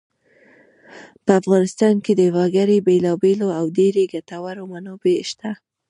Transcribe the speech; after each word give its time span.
په 1.25 1.31
افغانستان 1.41 1.95
کې 2.05 2.13
د 2.19 2.21
وګړي 2.37 2.77
بېلابېلې 2.87 3.47
او 3.59 3.65
ډېرې 3.77 4.03
ګټورې 4.13 4.63
منابع 4.71 5.19
شته. 5.29 5.49